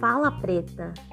[0.00, 1.09] Fala Preta.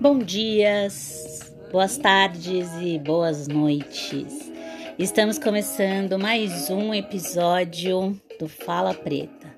[0.00, 4.48] Bom dias, boas tardes e boas noites.
[4.96, 9.52] Estamos começando mais um episódio do Fala Preta.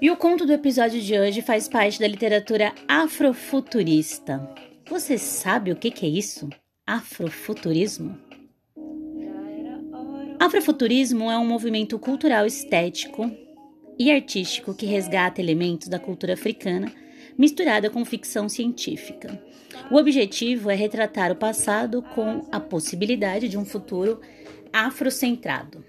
[0.00, 4.48] E o conto do episódio de hoje faz parte da literatura afrofuturista.
[4.88, 6.48] Você sabe o que, é isso?
[6.86, 8.18] Afrofuturismo?
[10.40, 13.30] Afrofuturismo é um movimento cultural estético
[13.98, 16.90] e artístico que resgata elementos da cultura africana
[17.36, 19.40] misturada com ficção científica.
[19.90, 24.20] O objetivo é retratar o passado com a possibilidade de um futuro
[24.72, 25.84] afrocentrado.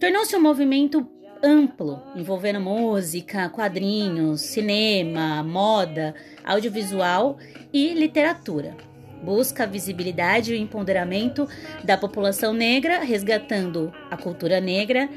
[0.00, 1.06] Tornou-se um movimento
[1.42, 7.38] amplo, envolvendo música, quadrinhos, cinema, moda, audiovisual
[7.72, 8.76] e literatura.
[9.22, 11.48] Busca a visibilidade e o empoderamento
[11.82, 15.08] da população negra, resgatando a cultura negra,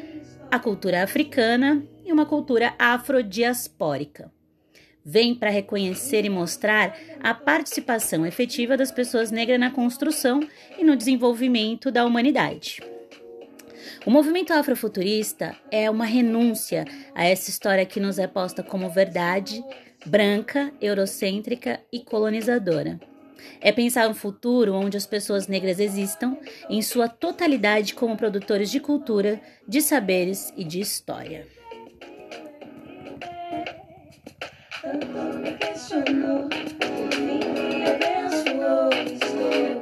[0.49, 4.31] a cultura africana e uma cultura afrodiaspórica
[5.09, 10.39] vem para reconhecer e mostrar a participação efetiva das pessoas negras na construção
[10.77, 12.79] e no desenvolvimento da humanidade.
[14.05, 19.63] O movimento afrofuturista é uma renúncia a essa história que nos é posta como verdade,
[20.05, 22.99] branca, eurocêntrica e colonizadora.
[23.59, 26.37] É pensar um futuro onde as pessoas negras existam
[26.69, 31.58] em sua totalidade como produtores de cultura, de saberes e de história.
[34.89, 35.05] Tanto
[35.37, 39.77] me questionou, enfim me abençoou, estou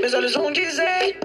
[0.00, 1.18] Meus olhos vão dizer.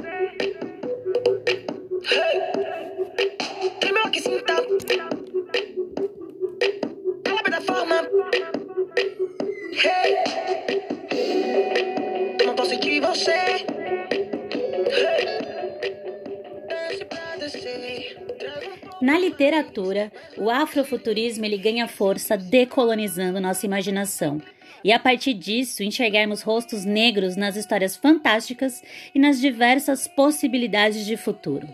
[19.17, 24.39] Na literatura, o afrofuturismo ele ganha força decolonizando nossa imaginação.
[24.83, 28.83] E a partir disso, enxergarmos rostos negros nas histórias fantásticas
[29.15, 31.67] e nas diversas possibilidades de futuro.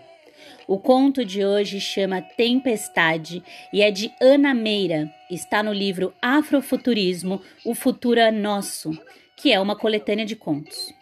[0.66, 3.44] O conto de hoje chama Tempestade
[3.74, 5.14] e é de Ana Meira.
[5.30, 8.98] Está no livro Afrofuturismo: O Futuro é Nosso,
[9.36, 10.94] que é uma coletânea de contos.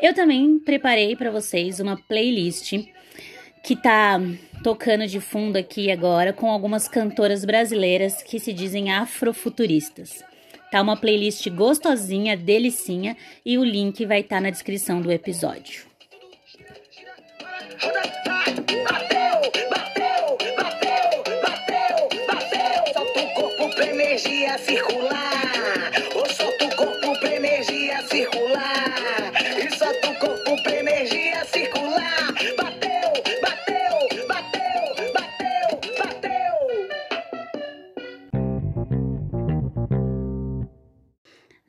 [0.00, 2.74] Eu também preparei para vocês uma playlist
[3.64, 4.20] que tá
[4.62, 10.22] tocando de fundo aqui agora com algumas cantoras brasileiras que se dizem afrofuturistas.
[10.70, 15.86] Tá uma playlist gostosinha, delicinha e o link vai estar na descrição do episódio.
[24.58, 25.90] Circular.
[26.14, 28.73] Ou o corpo pra energia circular.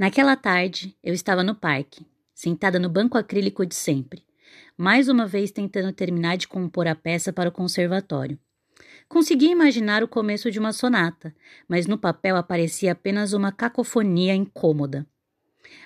[0.06, 4.24] Naquela tarde, eu estava no parque, sentada no banco acrílico de sempre,
[4.78, 8.38] mais uma vez tentando terminar de compor a peça para o conservatório.
[9.10, 11.36] Consegui imaginar o começo de uma sonata,
[11.68, 15.08] mas no papel aparecia apenas uma cacofonia incômoda.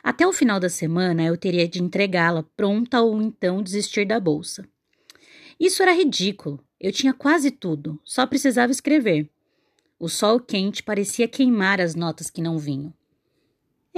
[0.03, 4.67] Até o final da semana eu teria de entregá-la pronta ou então desistir da bolsa.
[5.57, 6.61] Isso era ridículo.
[6.77, 9.29] Eu tinha quase tudo, só precisava escrever.
[9.97, 12.93] O sol quente parecia queimar as notas que não vinham.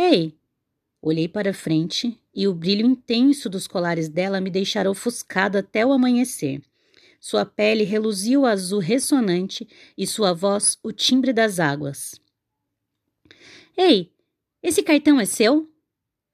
[0.04, 0.36] Ei!
[1.00, 5.92] Olhei para frente e o brilho intenso dos colares dela me deixara ofuscado até o
[5.92, 6.60] amanhecer.
[7.20, 12.20] Sua pele reluzia o azul ressonante e sua voz o timbre das águas.
[13.78, 14.12] Ei,
[14.64, 15.72] esse cartão é seu?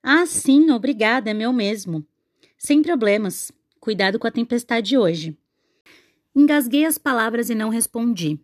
[0.02, 2.08] Ah, sim, obrigada, é meu mesmo.
[2.58, 3.52] Sem problemas.
[3.82, 5.38] Cuidado com a tempestade de hoje.
[6.34, 8.40] Engasguei as palavras e não respondi.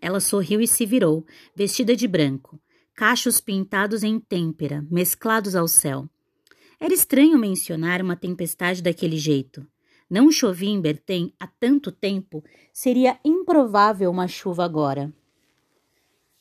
[0.00, 1.24] Ela sorriu e se virou,
[1.54, 2.60] vestida de branco,
[2.96, 6.08] cachos pintados em têmpera, mesclados ao céu.
[6.80, 9.66] Era estranho mencionar uma tempestade daquele jeito.
[10.08, 15.12] Não chovia em Bertem há tanto tempo, seria improvável uma chuva agora.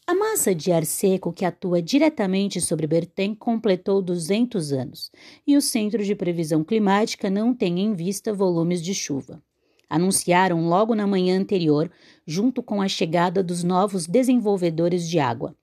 [0.08, 5.12] A massa de ar seco que atua diretamente sobre Bertem completou 200 anos
[5.46, 9.44] e o Centro de Previsão Climática não tem em vista volumes de chuva.
[9.90, 11.92] Anunciaram logo na manhã anterior,
[12.26, 15.54] junto com a chegada dos novos desenvolvedores de água.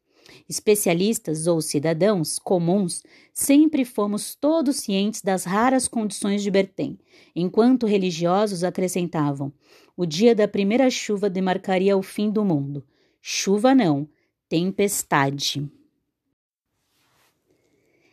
[0.48, 3.02] Especialistas ou cidadãos comuns,
[3.32, 6.98] sempre fomos todos cientes das raras condições de Bertem,
[7.34, 9.52] enquanto religiosos acrescentavam:
[9.96, 12.84] o dia da primeira chuva demarcaria o fim do mundo.
[13.20, 14.08] Chuva não,
[14.48, 15.70] tempestade.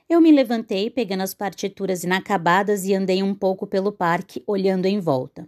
[0.09, 4.99] Eu me levantei, pegando as partituras inacabadas e andei um pouco pelo parque, olhando em
[4.99, 5.47] volta.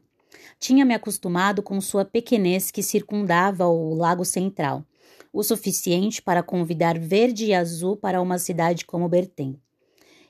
[0.59, 4.85] Tinha me acostumado com sua pequenez que circundava o lago central,
[5.33, 9.60] o suficiente para convidar verde e azul para uma cidade como Bertem.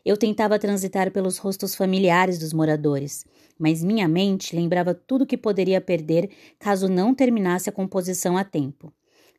[0.03, 3.25] Eu tentava transitar pelos rostos familiares dos moradores,
[3.57, 8.92] mas minha mente lembrava tudo que poderia perder caso não terminasse a composição a tempo.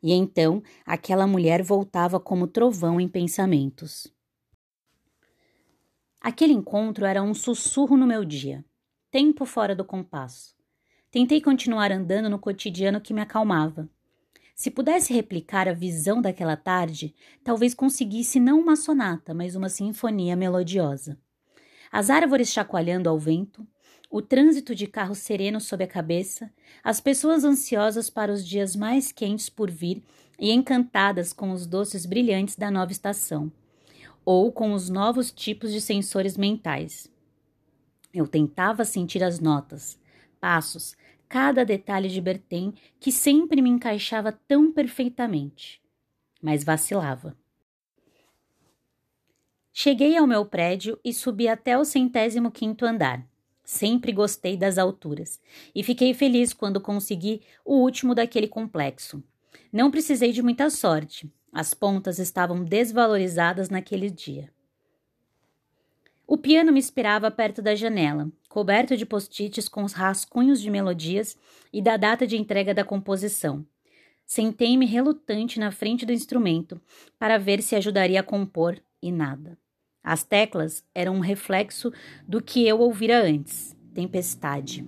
[0.02, 4.06] E então aquela mulher voltava como trovão em pensamentos.
[6.20, 8.64] Aquele encontro era um sussurro no meu dia,
[9.10, 10.54] tempo fora do compasso.
[11.10, 13.88] Tentei continuar andando no cotidiano que me acalmava.
[14.62, 17.12] Se pudesse replicar a visão daquela tarde,
[17.42, 21.18] talvez conseguisse não uma sonata, mas uma sinfonia melodiosa.
[21.90, 23.66] As árvores chacoalhando ao vento,
[24.08, 26.48] o trânsito de carros sereno sob a cabeça,
[26.80, 30.00] as pessoas ansiosas para os dias mais quentes por vir
[30.38, 33.50] e encantadas com os doces brilhantes da nova estação
[34.24, 37.10] ou com os novos tipos de sensores mentais.
[38.14, 39.98] Eu tentava sentir as notas,
[40.40, 40.96] passos,
[41.32, 45.80] cada detalhe de Bertem que sempre me encaixava tão perfeitamente,
[46.42, 47.34] mas vacilava.
[49.72, 53.26] Cheguei ao meu prédio e subi até o centésimo quinto andar.
[53.64, 55.40] Sempre gostei das alturas
[55.74, 59.24] e fiquei feliz quando consegui o último daquele complexo.
[59.72, 61.32] Não precisei de muita sorte.
[61.50, 64.52] As pontas estavam desvalorizadas naquele dia.
[66.26, 71.38] O piano me esperava perto da janela, coberto de post-its com os rascunhos de melodias
[71.72, 73.64] e da data de entrega da composição.
[74.26, 76.78] Sentei-me relutante na frente do instrumento
[77.18, 79.58] para ver se ajudaria a compor e nada.
[80.04, 81.90] As teclas eram um reflexo
[82.28, 84.84] do que eu ouvira antes tempestade.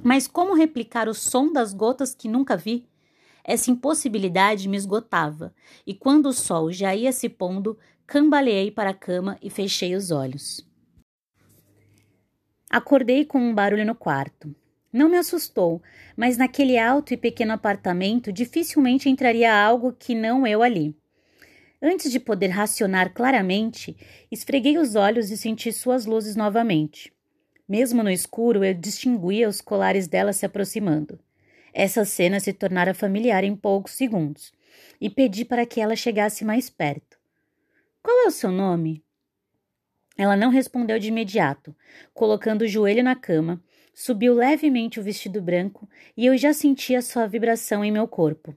[0.00, 2.88] Mas como replicar o som das gotas que nunca vi?
[3.42, 5.52] Essa impossibilidade me esgotava,
[5.84, 7.76] e quando o sol já ia se pondo,
[8.06, 10.69] cambaleei para a cama e fechei os olhos.
[12.70, 14.54] Acordei com um barulho no quarto.
[14.92, 15.82] Não me assustou,
[16.16, 20.96] mas naquele alto e pequeno apartamento dificilmente entraria algo que não eu ali.
[21.82, 23.96] Antes de poder racionar claramente,
[24.30, 27.12] esfreguei os olhos e senti suas luzes novamente.
[27.68, 31.18] Mesmo no escuro, eu distinguia os colares dela se aproximando.
[31.74, 34.52] Essa cena se tornara familiar em poucos segundos
[35.00, 37.18] e pedi para que ela chegasse mais perto.
[38.00, 39.02] Qual é o seu nome?
[40.16, 41.74] Ela não respondeu de imediato.
[42.12, 43.62] Colocando o joelho na cama,
[43.94, 48.54] subiu levemente o vestido branco e eu já sentia sua vibração em meu corpo.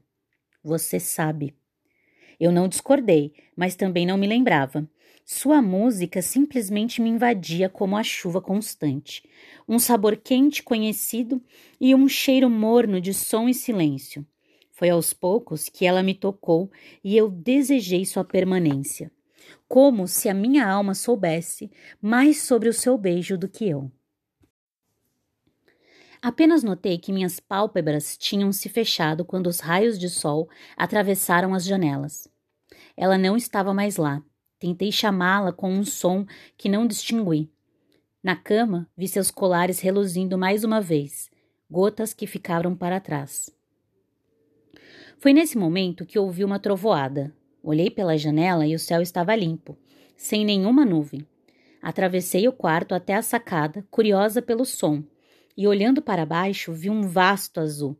[0.62, 1.54] Você sabe.
[2.38, 4.88] Eu não discordei, mas também não me lembrava.
[5.24, 9.26] Sua música simplesmente me invadia como a chuva constante,
[9.66, 11.42] um sabor quente conhecido
[11.80, 14.26] e um cheiro morno de som e silêncio.
[14.70, 16.70] Foi aos poucos que ela me tocou
[17.02, 19.10] e eu desejei sua permanência,
[19.68, 21.70] como se a minha alma soubesse
[22.00, 23.90] mais sobre o seu beijo do que eu.
[26.22, 31.64] Apenas notei que minhas pálpebras tinham se fechado quando os raios de sol atravessaram as
[31.64, 32.28] janelas.
[32.96, 34.22] Ela não estava mais lá
[34.64, 36.24] Tentei chamá-la com um som
[36.56, 37.50] que não distingui.
[38.22, 41.30] Na cama, vi seus colares reluzindo mais uma vez,
[41.70, 43.54] gotas que ficaram para trás.
[45.18, 47.36] Foi nesse momento que ouvi uma trovoada.
[47.64, 49.76] Olhei pela janela e o céu estava limpo,
[50.16, 51.26] sem nenhuma nuvem.
[51.82, 55.02] Atravessei o quarto até a sacada, curiosa pelo som,
[55.56, 57.98] e olhando para baixo vi um vasto azul.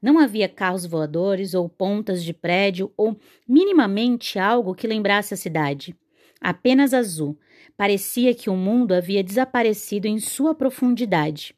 [0.00, 3.18] Não havia carros voadores ou pontas de prédio ou
[3.48, 5.96] minimamente algo que lembrasse a cidade
[6.40, 7.38] apenas azul.
[7.76, 11.54] Parecia que o mundo havia desaparecido em sua profundidade.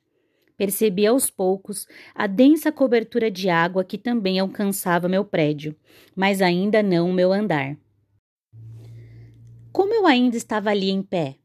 [0.58, 5.76] Percebi aos poucos a densa cobertura de água que também alcançava meu prédio,
[6.16, 7.78] mas ainda não o meu andar.
[9.70, 11.36] Como eu ainda estava ali em pé?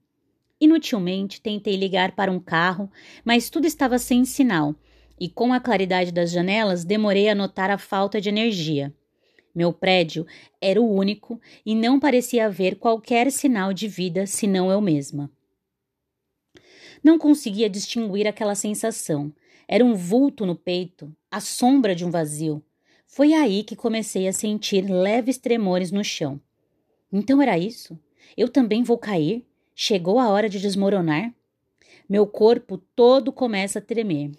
[0.60, 2.90] Inutilmente tentei ligar para um carro,
[3.24, 4.74] mas tudo estava sem sinal,
[5.20, 8.92] e com a claridade das janelas demorei a notar a falta de energia.
[9.54, 10.26] Meu prédio
[10.60, 15.30] era o único e não parecia haver qualquer sinal de vida senão eu mesma.
[17.04, 19.34] Não conseguia distinguir aquela sensação.
[19.68, 22.64] Era um vulto no peito, a sombra de um vazio.
[23.06, 26.40] Foi aí que comecei a sentir leves tremores no chão.
[27.12, 28.00] Então era isso?
[28.36, 29.46] Eu também vou cair?
[29.76, 31.34] Chegou a hora de desmoronar?
[32.10, 34.32] Meu corpo todo começa a tremer.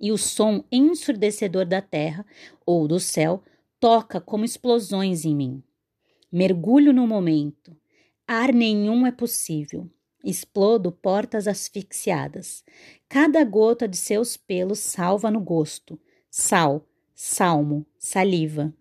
[0.00, 2.26] e o som ensurdecedor da terra
[2.66, 3.42] ou do céu
[3.80, 5.62] toca como explosões em mim.
[6.30, 7.74] Mergulho no momento.
[8.26, 9.88] Ar nenhum é possível.
[10.24, 12.64] Explodo portas asfixiadas.
[13.10, 16.00] Cada gota de seus pelos salva no gosto.
[16.30, 18.72] Sal, salmo, saliva.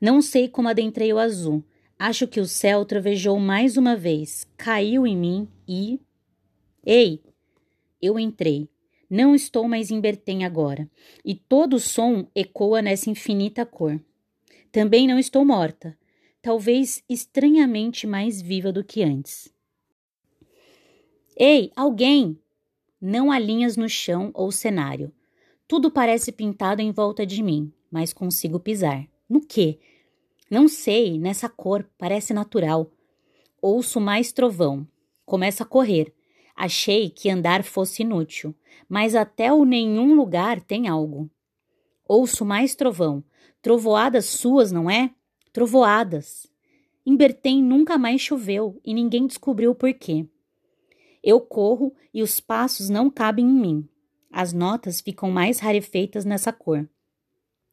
[0.00, 1.64] Não sei como adentrei o azul.
[1.98, 6.00] Acho que o céu trovejou mais uma vez, caiu em mim e.
[6.86, 7.20] Ei!
[8.00, 8.68] Eu entrei.
[9.10, 10.90] Não estou mais em Bertem agora,
[11.24, 14.00] e todo o som ecoa nessa infinita cor.
[14.70, 15.96] Também não estou morta,
[16.40, 19.52] talvez estranhamente mais viva do que antes.
[21.44, 22.38] Ei, alguém!
[23.00, 25.12] Não há linhas no chão ou cenário.
[25.66, 29.08] Tudo parece pintado em volta de mim, mas consigo pisar.
[29.28, 29.80] No quê?
[30.48, 32.92] Não sei, nessa cor, parece natural.
[33.60, 34.86] Ouço mais trovão.
[35.26, 36.14] Começo a correr.
[36.54, 38.54] Achei que andar fosse inútil,
[38.88, 41.28] mas até o nenhum lugar tem algo.
[42.06, 43.24] Ouço mais trovão.
[43.60, 45.10] Trovoadas suas, não é?
[45.52, 46.46] Trovoadas.
[47.04, 50.28] Em Bertem nunca mais choveu e ninguém descobriu o porquê.
[51.22, 53.88] Eu corro e os passos não cabem em mim.
[54.30, 56.88] As notas ficam mais rarefeitas nessa cor.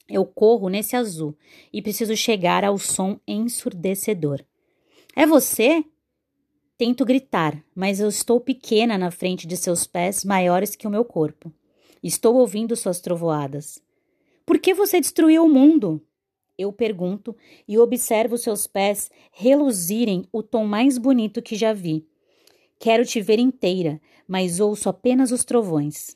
[0.09, 1.37] Eu corro nesse azul
[1.71, 4.43] e preciso chegar ao som ensurdecedor.
[5.15, 5.83] É você?
[6.77, 11.05] Tento gritar, mas eu estou pequena na frente de seus pés maiores que o meu
[11.05, 11.53] corpo.
[12.01, 13.81] Estou ouvindo suas trovoadas.
[14.45, 16.01] Por que você destruiu o mundo?
[16.57, 17.35] Eu pergunto
[17.67, 22.08] e observo seus pés reluzirem o tom mais bonito que já vi.
[22.79, 26.15] Quero te ver inteira, mas ouço apenas os trovões.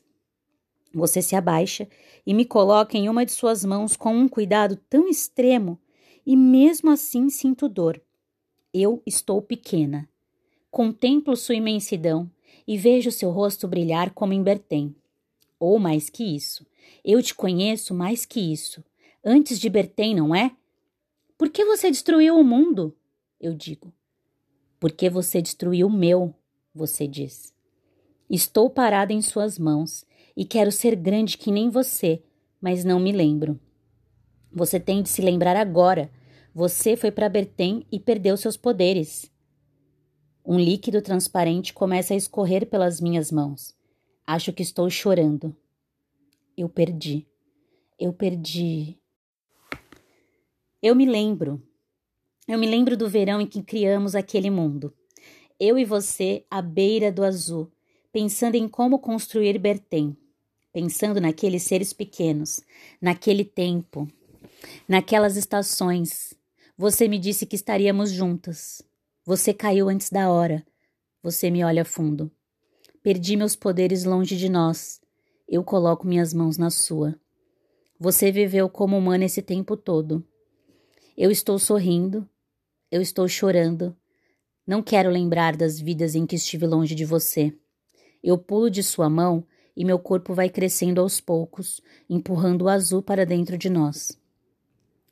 [0.94, 1.86] Você se abaixa
[2.26, 5.78] e me coloca em uma de suas mãos com um cuidado tão extremo,
[6.24, 8.00] e mesmo assim sinto dor.
[8.72, 10.08] Eu estou pequena.
[10.70, 12.30] Contemplo sua imensidão
[12.66, 14.96] e vejo seu rosto brilhar como em Bertem.
[15.60, 16.66] Ou mais que isso,
[17.04, 18.82] eu te conheço mais que isso.
[19.22, 20.56] Antes de Bertem, não é?
[21.36, 22.96] Por que você destruiu o mundo?
[23.38, 23.92] Eu digo.
[24.80, 26.34] Porque você destruiu o meu,
[26.74, 27.52] você diz.
[28.28, 30.04] Estou parada em suas mãos
[30.36, 32.22] e quero ser grande que nem você,
[32.60, 33.60] mas não me lembro.
[34.52, 36.10] Você tem de se lembrar agora.
[36.54, 39.30] Você foi para Bertem e perdeu seus poderes.
[40.44, 43.74] Um líquido transparente começa a escorrer pelas minhas mãos.
[44.26, 45.54] Acho que estou chorando.
[46.56, 47.26] Eu perdi.
[47.98, 48.98] Eu perdi.
[50.82, 51.62] Eu me lembro.
[52.46, 54.94] Eu me lembro do verão em que criamos aquele mundo.
[55.58, 57.70] Eu e você à beira do azul,
[58.12, 60.16] pensando em como construir Bertem,
[60.72, 62.60] pensando naqueles seres pequenos,
[63.00, 64.08] naquele tempo,
[64.88, 66.34] naquelas estações.
[66.76, 68.82] Você me disse que estaríamos juntas.
[69.24, 70.66] Você caiu antes da hora.
[71.22, 72.30] Você me olha fundo.
[73.00, 75.00] Perdi meus poderes longe de nós.
[75.48, 77.18] Eu coloco minhas mãos na sua.
[77.98, 80.26] Você viveu como humana esse tempo todo.
[81.16, 82.28] Eu estou sorrindo.
[82.90, 83.96] Eu estou chorando.
[84.66, 87.54] Não quero lembrar das vidas em que estive longe de você.
[88.22, 93.02] Eu pulo de sua mão e meu corpo vai crescendo aos poucos, empurrando o azul
[93.02, 94.18] para dentro de nós.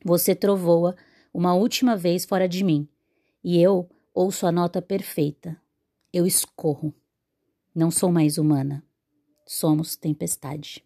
[0.04, 0.97] Você trovoa
[1.32, 2.88] uma última vez fora de mim,
[3.42, 5.59] e eu Ouço a nota perfeita.
[6.12, 6.94] Eu escorro.
[7.75, 8.85] Não sou mais humana.
[9.47, 10.85] Somos tempestade.